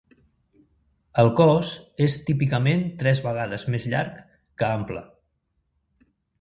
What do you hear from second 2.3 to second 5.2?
típicament tres vegades més llarg que ample.